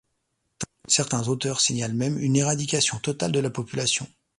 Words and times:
Certains 0.87 1.27
auteurs 1.27 1.61
signalent 1.61 1.93
même 1.93 2.17
une 2.17 2.35
éradication 2.35 2.97
totale 2.97 3.31
de 3.33 3.39
la 3.39 3.51
population. 3.51 4.07